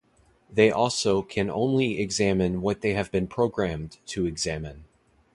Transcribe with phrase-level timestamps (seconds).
[0.51, 4.85] They also can only examine what they have been programmed to examine.